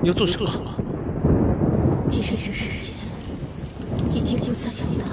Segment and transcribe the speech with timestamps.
[0.00, 0.74] 你要做什么？
[2.08, 2.92] 既然这世界
[4.10, 5.06] 已经不再有他，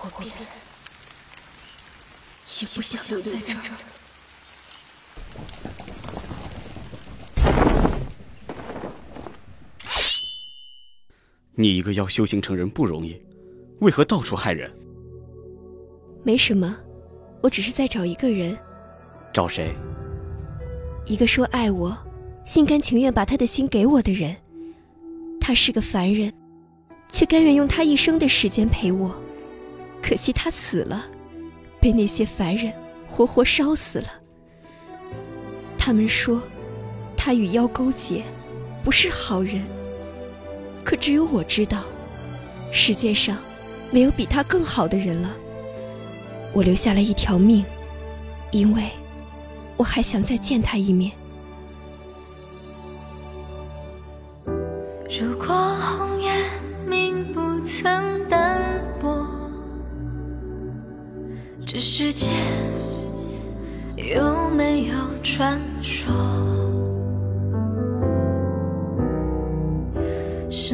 [0.00, 0.30] 我便
[2.60, 3.60] 也不想留在这儿。
[11.56, 13.22] 你一个要修行成人不容易，
[13.80, 14.72] 为何到处害人？
[16.24, 16.74] 没什么，
[17.42, 18.58] 我只是在找一个人。
[19.32, 19.76] 找谁？
[21.06, 21.96] 一个说爱我、
[22.44, 24.36] 心甘情愿把他的心给我的人。
[25.40, 26.32] 他是个凡人，
[27.10, 29.14] 却甘愿用他一生的时间陪我。
[30.02, 31.06] 可惜他死了，
[31.80, 32.72] 被那些凡人
[33.08, 34.08] 活活烧死了。
[35.78, 36.40] 他们说，
[37.16, 38.22] 他与妖勾结，
[38.82, 39.62] 不是好人。
[40.82, 41.82] 可只有我知道，
[42.70, 43.38] 世界上
[43.90, 45.34] 没有比他更好的人了。
[46.52, 47.64] 我留下了一条命，
[48.50, 48.84] 因为
[49.76, 51.10] 我还想再见他一面。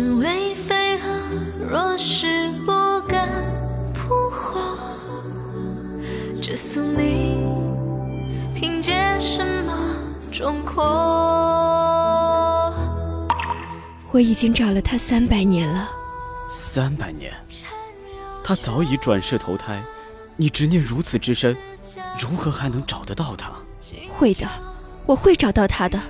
[0.00, 1.04] 身为飞蛾，
[1.68, 2.72] 若是不
[3.06, 3.28] 敢
[3.92, 4.58] 扑火，
[6.40, 7.36] 这宿命
[8.54, 9.76] 凭借什么
[10.32, 10.82] 壮阔？
[14.10, 15.90] 我已经找了他三百年了，
[16.48, 17.30] 三百年，
[18.42, 19.82] 他早已转世投胎，
[20.34, 21.54] 你执念如此之深，
[22.18, 23.52] 如何还能找得到他？
[24.08, 24.48] 会的，
[25.04, 26.00] 我会找到他的，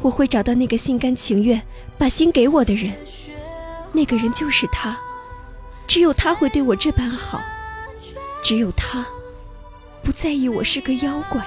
[0.00, 1.62] 我会找到那个心甘情愿
[1.98, 2.92] 把心给我的人，
[3.92, 4.96] 那个人就是他，
[5.86, 7.40] 只有他会对我这般好，
[8.42, 9.06] 只有他，
[10.02, 11.42] 不在意我是个妖怪。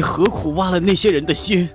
[0.00, 1.68] 你何苦挖了那些人的心？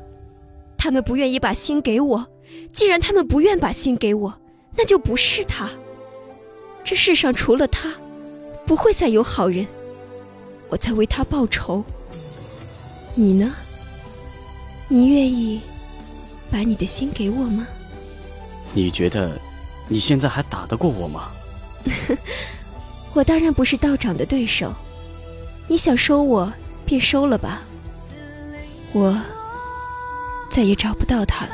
[0.76, 2.28] 他们不愿意把心给我，
[2.74, 4.34] 既然他们不愿把心给我，
[4.76, 5.70] 那就不是他。
[6.84, 7.94] 这世上除了他，
[8.66, 9.68] 不会再有好人。
[10.70, 11.86] 我在为他报仇。
[13.14, 13.54] 你呢？
[14.88, 15.62] 你愿意
[16.50, 17.68] 把你的心给我吗？
[18.74, 19.40] 你觉得
[19.88, 21.30] 你现在还打得过我吗？
[23.14, 24.74] 我当然不是道长的对手。
[25.68, 26.52] 你想收我，
[26.88, 27.62] 便收了吧。
[28.96, 29.14] 我
[30.50, 31.52] 再也找不到他了。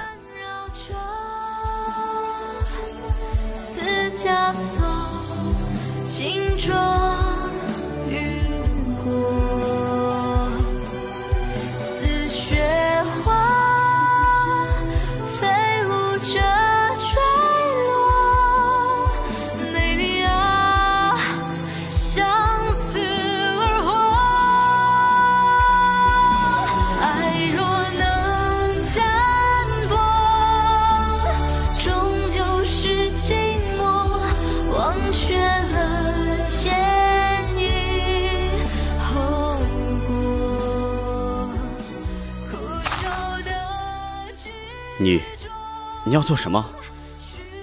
[46.12, 46.70] 你要做什么？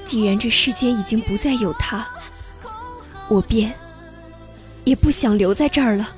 [0.06, 2.08] 既然这世间已经不再有他，
[3.28, 3.74] 我便
[4.84, 6.08] 也不想留在这儿了。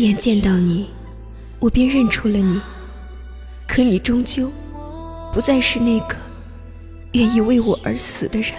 [0.00, 0.88] 一眼见到你，
[1.58, 2.58] 我便认出了你。
[3.68, 4.50] 可你终究
[5.30, 6.16] 不再是那个
[7.12, 8.54] 愿意为我而死的人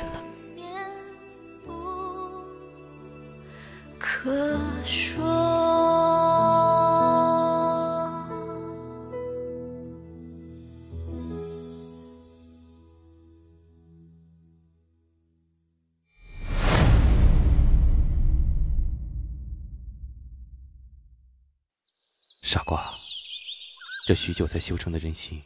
[24.12, 25.42] 这许久才修成的人心，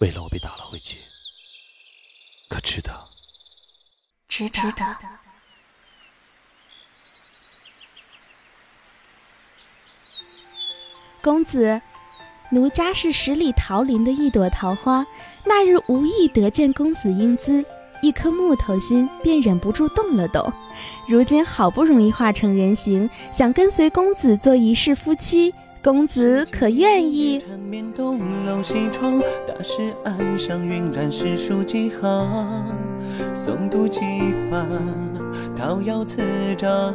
[0.00, 0.96] 为了我被打了回去，
[2.48, 3.06] 可值得？
[4.26, 4.72] 值得。
[11.20, 11.82] 公子，
[12.52, 15.06] 奴家是十里桃林的一朵桃花，
[15.44, 17.62] 那日无意得见公子英姿，
[18.00, 20.50] 一颗木头心便忍不住动了动。
[21.06, 27.40] 如今好不容易化成人形，想跟随公子做一世夫妻，公子可愿意？
[35.56, 36.22] 桃夭此
[36.56, 36.94] 章，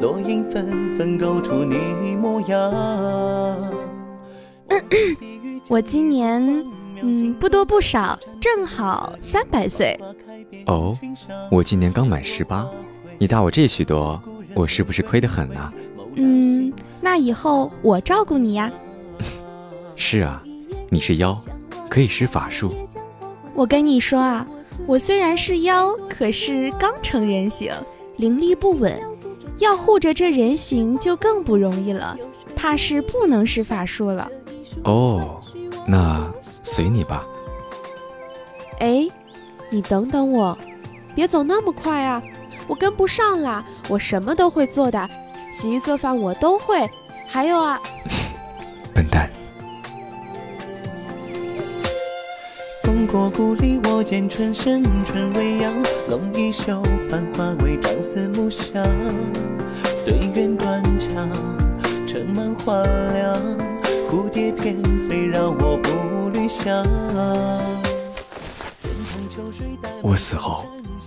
[0.00, 1.76] 落英纷纷勾出你
[2.16, 3.70] 模样。
[5.68, 6.42] 我今年
[7.02, 9.98] 嗯不多不少，正好三百岁。
[10.66, 10.96] 哦，
[11.50, 12.68] 我今年刚满十八，
[13.18, 14.20] 你大我这许多，
[14.54, 15.72] 我是不是亏得很呢？
[16.20, 18.70] 嗯，那以后我照顾你呀。
[19.96, 20.42] 是啊，
[20.88, 21.36] 你是妖，
[21.88, 22.72] 可以施法术。
[23.54, 24.46] 我跟你说啊，
[24.86, 27.72] 我虽然是妖，可是刚成人形。
[28.16, 29.00] 灵力不稳，
[29.60, 32.14] 要护着这人形就更不容易了，
[32.54, 34.30] 怕是不能施法术了。
[34.84, 35.40] 哦，
[35.86, 36.30] 那
[36.62, 37.24] 随你吧。
[38.78, 39.08] 哎，
[39.70, 40.58] 你等等我，
[41.14, 42.22] 别走那么快啊，
[42.68, 43.64] 我跟不上啦。
[43.88, 45.08] 我什么都会做的，
[45.52, 46.88] 洗衣做饭我都会。
[47.26, 47.80] 还有啊，
[48.94, 49.30] 笨蛋。
[52.82, 55.72] 风过故里，我见春深，春未央，
[56.08, 58.82] 弄一袖繁华为朝思暮想。
[60.04, 61.08] 对院断桥，
[62.06, 63.38] 盛满花凉，
[64.10, 66.84] 蝴蝶翩飞，让我步履香。
[70.02, 70.66] 我死后，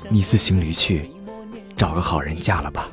[0.10, 1.10] 你自行离去，
[1.76, 2.90] 找个好人嫁了吧。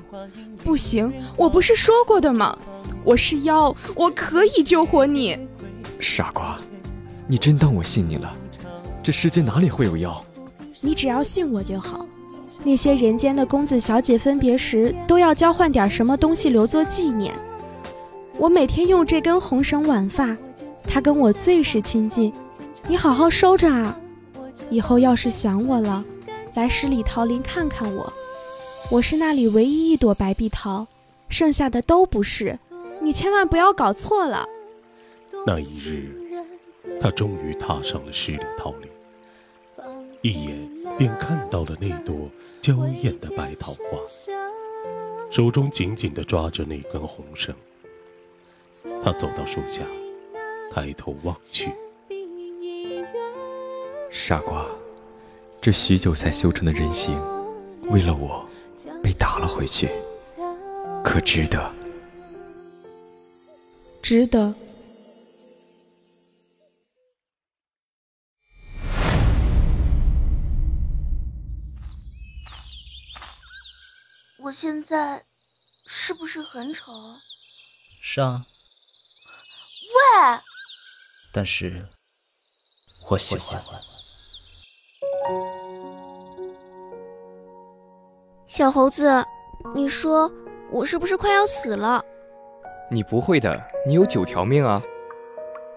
[0.65, 2.57] 不行，我不是说过的吗？
[3.05, 5.39] 我是妖，我可以救活你。
[5.99, 6.57] 傻瓜，
[7.27, 8.33] 你真当我信你了？
[9.03, 10.23] 这世界哪里会有妖？
[10.81, 12.07] 你只要信我就好。
[12.63, 17.35] 那些人间的公子小姐分别时都要交换点什么东西留作纪念。
[18.37, 20.37] 我每天用这根红绳挽发，
[20.87, 22.33] 它跟我最是亲近。
[22.87, 23.97] 你好好收着啊！
[24.69, 26.05] 以后要是想我了，
[26.55, 28.13] 来十里桃林看看我。
[28.91, 30.89] 我是那里唯一一朵白碧桃，
[31.29, 32.59] 剩下的都不是。
[33.01, 34.45] 你千万不要搞错了。
[35.47, 36.11] 那一日，
[37.01, 38.91] 他终于踏上了十里桃林。
[40.23, 42.29] 一眼便看到了那朵
[42.61, 43.81] 娇艳的白桃花，
[45.31, 47.55] 手中紧紧地抓着那根红绳。
[49.05, 49.85] 他走到树下，
[50.73, 51.71] 抬头望去。
[54.11, 54.67] 傻瓜，
[55.63, 57.17] 这许久才修成的人形，
[57.89, 58.45] 为了我
[59.03, 59.91] 被打了回去，
[61.05, 61.73] 可值得？
[64.03, 64.55] 值得。
[74.43, 75.25] 我现在
[75.87, 76.93] 是不是很丑？
[78.01, 78.47] 是啊。
[79.83, 80.41] 喂！
[81.31, 81.87] 但是，
[83.11, 83.63] 我喜欢。
[88.61, 89.25] 小猴子，
[89.75, 90.31] 你说
[90.71, 92.05] 我是不是快要死了？
[92.91, 94.83] 你不会的，你有九条命啊。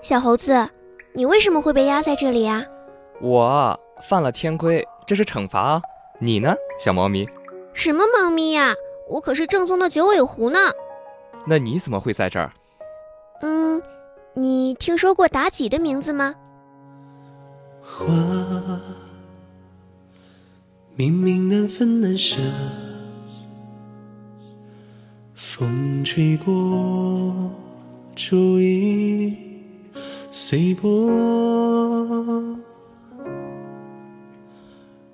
[0.02, 0.68] 小猴子，
[1.14, 2.62] 你为什么会被压在这里啊？
[3.22, 5.82] 我犯了天规，这是惩罚啊。
[6.20, 7.26] 你呢，小猫咪？
[7.74, 8.74] 什么猫咪呀？
[9.08, 10.60] 我可是正宗的九尾狐呢。
[11.48, 12.52] 那你怎么会在这儿？
[13.44, 13.82] 嗯，
[14.34, 16.36] 你听说过妲己的名字吗？
[17.82, 18.04] 花
[20.96, 22.38] 明明难分难舍，
[25.34, 27.52] 风吹过，
[28.16, 29.36] 竹影
[30.32, 31.10] 随波，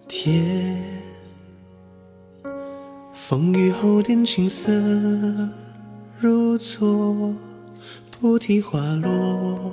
[0.10, 0.84] 天。
[3.14, 4.74] 风雨后点青色
[6.20, 7.34] 如昨，
[8.12, 9.72] 菩提花落，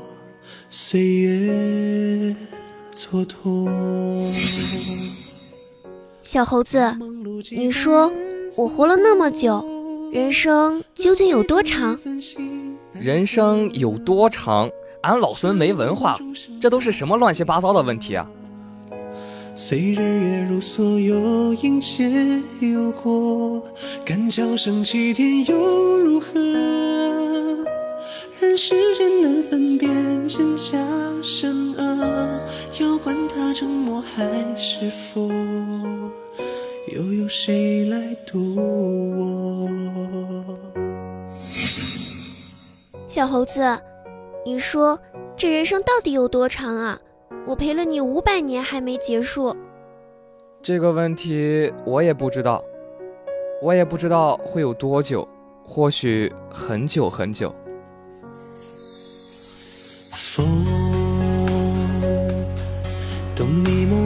[0.70, 2.36] 岁月
[2.94, 3.66] 蹉跎。
[6.26, 6.92] 小猴子，
[7.52, 8.12] 你说
[8.56, 9.64] 我活了那么久，
[10.12, 11.96] 人生究竟有多长？
[12.92, 14.68] 人生有多长？
[15.02, 16.18] 俺老孙没文化，
[16.60, 18.28] 这都是什么乱七八糟的问题啊！
[19.54, 22.10] 随日月如梭，有阴皆
[22.58, 23.62] 有过。
[24.04, 26.34] 敢叫声齐天又如何？
[28.40, 30.76] 人世间难分辨真假
[31.22, 32.35] 善恶，
[32.78, 35.30] 要管他沉默还是否，
[36.94, 38.54] 又有谁来渡
[39.16, 39.68] 我？
[43.08, 43.62] 小猴子，
[44.44, 44.98] 你说
[45.36, 47.00] 这人生到底有多长啊？
[47.46, 49.56] 我陪了你五百年还没结束。
[50.62, 52.62] 这个问题我也不知道，
[53.62, 55.26] 我也不知道会有多久，
[55.64, 57.54] 或许很久很久。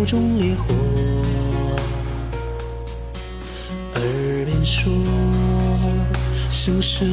[0.01, 0.75] 你眸中烈火，
[3.97, 4.03] 耳
[4.47, 4.91] 边说
[6.51, 7.07] 声声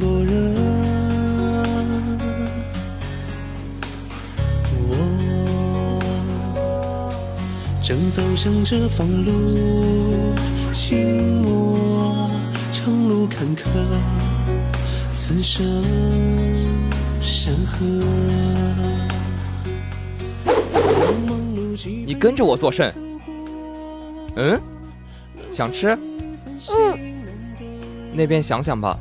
[0.00, 0.34] 般若。
[4.88, 4.90] 我
[7.80, 10.34] 正走向这方路，
[10.72, 12.28] 静默
[12.72, 13.62] 长路坎坷，
[15.12, 15.64] 此生
[17.20, 17.84] 山河。
[22.06, 22.92] 你跟着我做甚？
[24.36, 24.60] 嗯？
[25.52, 25.98] 想吃？
[26.70, 27.14] 嗯。
[28.12, 28.98] 那边想想吧。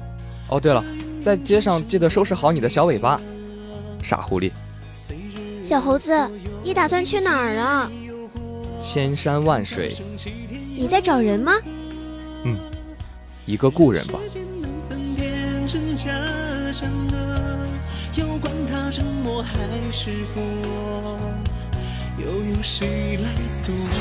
[0.49, 0.83] 哦，对了，
[1.21, 3.19] 在街上记得收拾好你的小尾巴。
[4.01, 4.51] 傻狐狸。
[5.63, 6.29] 小猴子，
[6.61, 7.89] 你打算去哪儿啊？
[8.81, 9.93] 千山万水。
[10.75, 11.53] 你在找人吗？
[12.43, 12.57] 嗯，
[13.45, 14.19] 一个故人吧。
[18.15, 19.53] 又管他沉默还
[19.91, 20.43] 是疯，
[22.17, 23.29] 又有谁来
[23.65, 23.93] 懂我？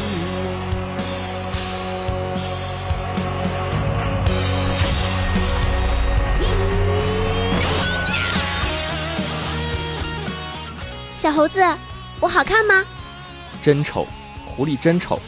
[11.17, 11.63] 小猴子，
[12.21, 12.85] 我好看吗？
[13.63, 14.07] 真丑，
[14.45, 15.19] 狐狸真丑。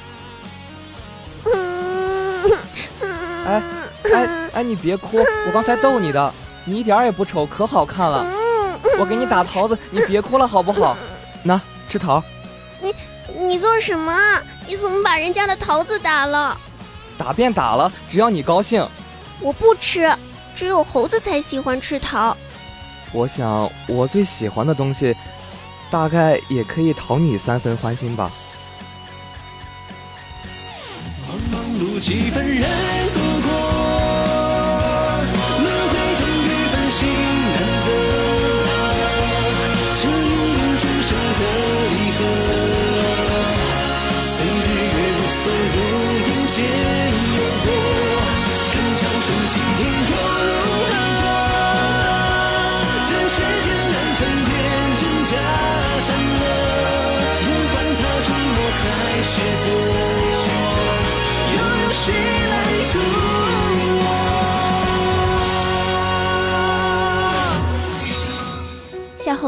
[3.46, 3.62] 哎
[4.12, 6.34] 哎哎，你别哭，我刚才逗你的，
[6.66, 8.26] 你一点也不丑，可好看了。
[8.98, 10.94] 我给你打桃子，你别哭了好不好？
[11.42, 12.22] 那吃桃。
[13.32, 14.12] 你你做什么？
[14.66, 16.58] 你怎么把人家的桃子打了？
[17.16, 18.86] 打便打了，只要你高兴。
[19.40, 20.12] 我不吃，
[20.54, 22.36] 只有猴子才喜欢吃桃。
[23.12, 25.14] 我想，我最喜欢的东西。
[25.90, 28.28] 大概也可以讨你三分欢心吧。
[31.28, 32.68] 忙忙碌几分人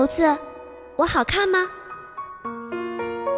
[0.07, 0.39] 子，
[0.97, 1.59] 我好看吗？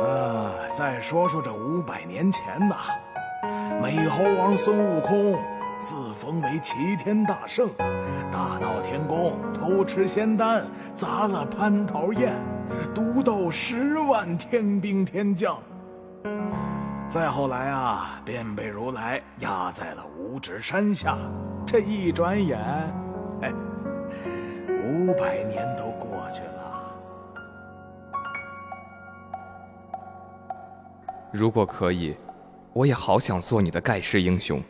[0.00, 2.76] 啊，再说说这五百年前呐，
[3.82, 5.34] 美猴王孙悟空
[5.80, 7.68] 自封为齐天大圣，
[8.30, 12.34] 大闹天宫，偷吃仙丹，砸了蟠桃宴，
[12.94, 15.58] 独斗十万天兵天将。
[17.08, 21.16] 再后来啊，便被如来压在了五指山下。
[21.66, 22.58] 这一转眼，
[23.42, 23.52] 哎，
[24.82, 26.57] 五百年都过去了。
[31.38, 32.16] 如果可以，
[32.72, 34.60] 我也好想做你的盖世英雄。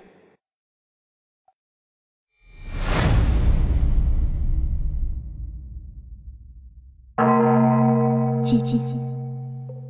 [8.42, 8.76] 姐姐，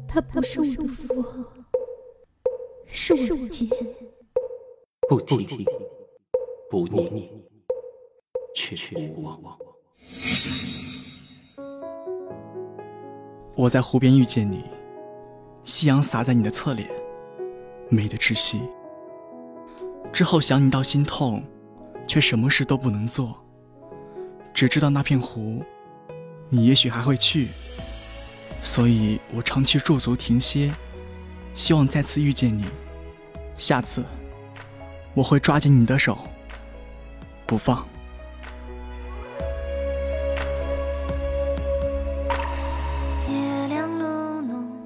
[0.06, 1.24] 他不是我的父，
[2.86, 3.66] 是我的姐。
[5.08, 5.64] 不听，
[6.70, 7.28] 不念，
[8.54, 9.58] 却不忘。
[13.56, 14.64] 我在湖边遇见你，
[15.68, 16.88] 夕阳洒在你的侧脸，
[17.90, 18.62] 美得窒息。
[20.10, 21.44] 之后想你到心痛，
[22.06, 23.38] 却什么事都不能做，
[24.54, 25.62] 只知道那片湖，
[26.48, 27.48] 你也许还会去。
[28.62, 30.72] 所以我常去驻足停歇，
[31.54, 32.64] 希望再次遇见你。
[33.58, 34.02] 下次，
[35.12, 36.16] 我会抓紧你的手，
[37.44, 37.86] 不放。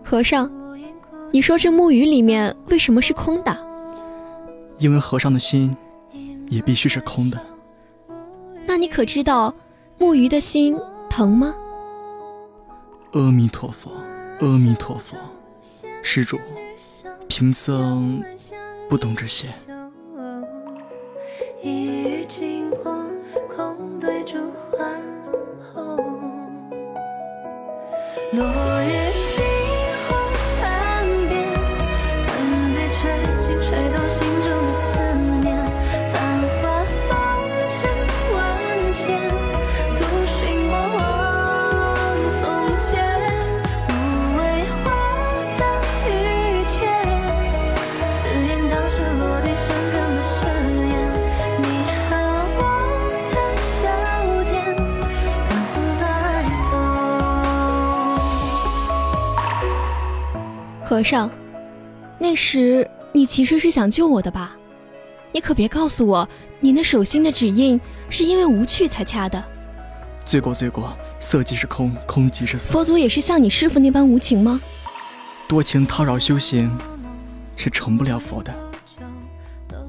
[0.05, 0.51] 和尚，
[1.33, 3.57] 你说这木鱼里面为什么是空的？
[4.77, 5.75] 因为和尚的心
[6.51, 7.41] 也必须是空的。
[8.67, 9.55] 那你可知道
[9.97, 11.55] 木鱼的心疼吗？
[13.13, 13.91] 阿弥陀佛，
[14.41, 15.17] 阿弥陀佛，
[16.03, 16.39] 施主，
[17.29, 18.23] 贫僧
[18.87, 19.49] 不懂这些。
[61.03, 61.29] 和尚，
[62.17, 64.57] 那时你其实是想救我的吧？
[65.33, 66.29] 你可别告诉我，
[66.61, 69.43] 你那手心的指印是因为无趣才掐的。
[70.25, 72.73] 罪过罪过，色即是空，空即是色。
[72.73, 74.61] 佛祖也是像你师傅那般无情吗？
[75.49, 76.71] 多情叨扰修行，
[77.57, 78.55] 是成不了佛的。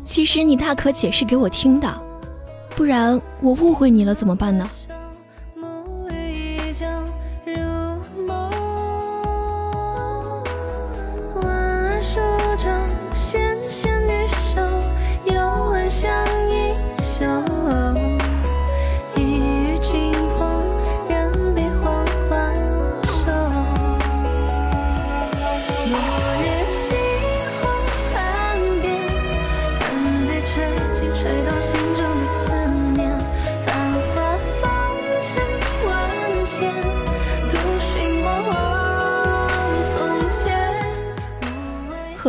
[0.04, 2.02] 其实你大可解释给我听的，
[2.76, 4.68] 不然我误会你了怎么办呢？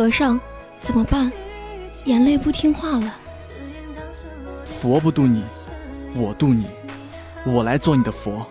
[0.05, 0.39] 和尚，
[0.81, 1.31] 怎么办？
[2.03, 3.15] 眼泪不听话了。
[4.63, 5.43] 佛不渡你，
[6.15, 6.67] 我渡你，
[7.43, 8.45] 我来做你的佛。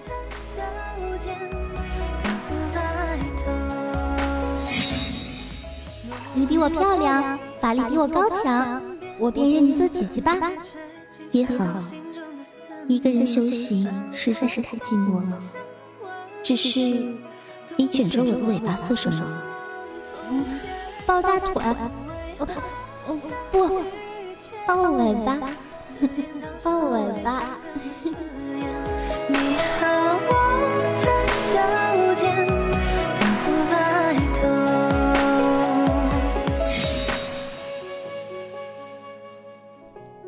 [6.35, 8.83] 你比我漂亮，法力比我高强，
[9.17, 10.37] 我便认你做姐姐吧。
[11.31, 11.55] 也好，
[12.89, 15.39] 一个人修行实在是太寂寞了。
[16.43, 16.81] 只是，
[17.77, 19.25] 你卷着我的尾巴做什么？
[21.07, 21.63] 抱大腿，
[23.51, 23.83] 不，
[24.67, 25.39] 抱尾巴，
[26.63, 27.43] 抱尾巴。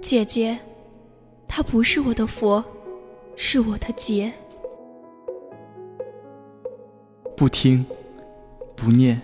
[0.03, 0.57] 姐姐，
[1.49, 2.63] 他不是我的佛，
[3.35, 4.33] 是我的劫。
[7.37, 7.85] 不听，
[8.77, 9.21] 不念。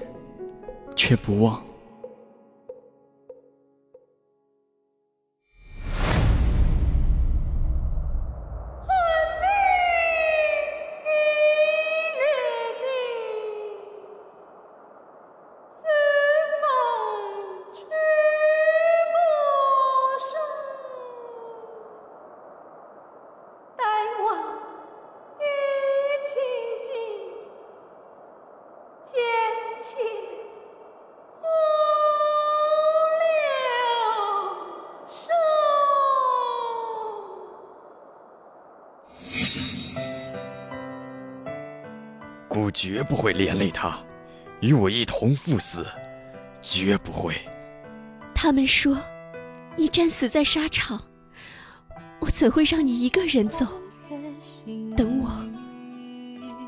[0.97, 1.72] 却不忘。
[42.83, 43.97] 绝不会连累他，
[44.59, 45.87] 与我一同赴死，
[46.61, 47.33] 绝不会。
[48.35, 48.99] 他们说，
[49.77, 51.01] 你战死在沙场，
[52.19, 53.65] 我怎会让你一个人走？
[54.97, 55.31] 等我，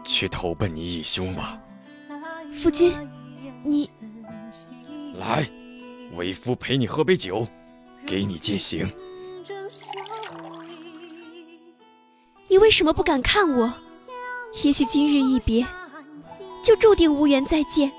[0.04, 1.60] 去投奔你义兄吧。
[2.52, 2.92] 夫君，
[3.64, 3.90] 你
[5.18, 5.44] 来，
[6.14, 7.44] 为夫陪你喝杯酒，
[8.06, 8.88] 给你践行。
[12.46, 13.74] 你为什么不敢看我？
[14.62, 15.66] 也许今日一别，
[16.64, 17.92] 就注定无缘再见。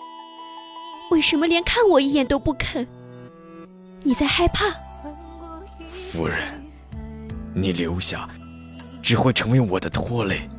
[1.12, 2.86] 为什么连看我一眼都不肯？
[4.04, 4.66] 你在害怕？
[6.12, 6.38] 夫人，
[7.54, 8.28] 你留下，
[9.04, 10.50] 只会成为我的拖累。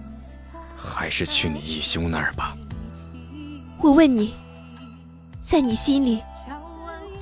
[0.76, 2.56] 还是去你义兄那儿吧。
[3.82, 4.34] 我问你，
[5.44, 6.22] 在你心里，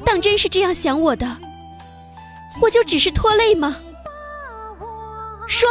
[0.04, 1.26] 当真是这样想我的？
[2.60, 3.76] 我就只是拖累吗？
[5.48, 5.68] 说。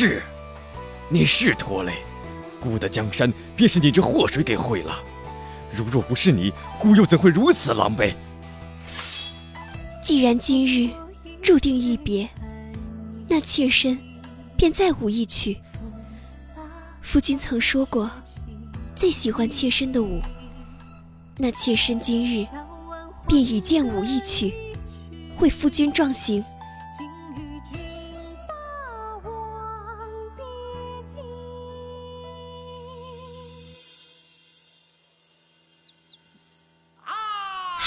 [0.00, 0.22] 是，
[1.08, 1.92] 你是拖累，
[2.60, 5.02] 孤的江山便是你这祸水给毁了。
[5.74, 8.14] 如若不是你，孤又怎会如此狼狈？
[10.00, 10.88] 既然今日
[11.42, 12.28] 注定一别，
[13.26, 13.98] 那妾身
[14.56, 15.58] 便再舞一曲。
[17.02, 18.08] 夫君曾说过，
[18.94, 20.20] 最喜欢妾身的舞，
[21.36, 22.46] 那妾身今日
[23.26, 24.54] 便以剑舞一曲，
[25.40, 26.44] 为夫君壮行。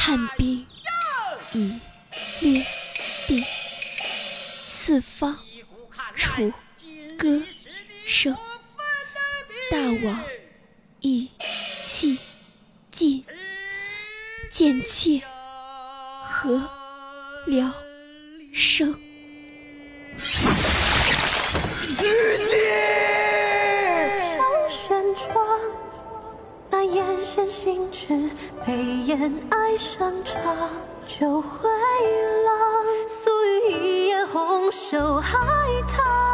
[0.03, 0.65] 汉兵
[1.53, 1.79] 已
[2.41, 2.59] 略
[3.27, 3.43] 定，
[4.65, 5.37] 四方
[6.15, 6.51] 楚
[7.19, 7.39] 歌
[8.07, 8.35] 声，
[9.69, 10.19] 大王
[11.01, 12.17] 意气、
[12.89, 13.23] 尽、
[14.51, 15.21] 贱妾、
[16.31, 16.67] 何
[17.45, 17.71] 聊、
[18.55, 18.99] 生。
[28.01, 28.35] 心智
[28.65, 30.43] 被掩爱上长
[31.07, 31.69] 久回
[32.43, 33.29] 廊，素
[33.69, 35.37] 语一眼红袖海
[35.87, 36.30] 棠。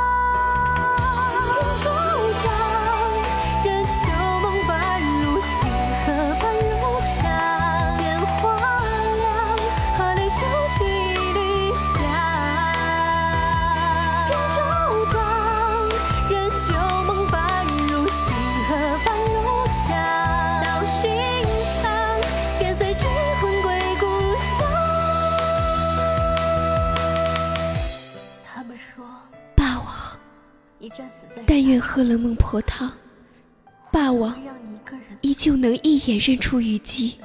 [36.18, 37.16] 认出虞姬。